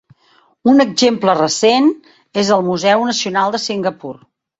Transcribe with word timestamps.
Un 0.71 0.83
exemple 0.85 1.35
recent 1.39 1.89
és 2.45 2.49
el 2.55 2.65
Museu 2.71 3.05
Nacional 3.11 3.55
de 3.57 3.61
Singapur. 3.67 4.15